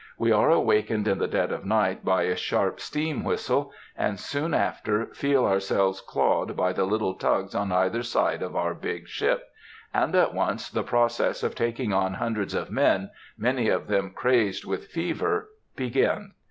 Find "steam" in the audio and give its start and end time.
2.79-3.23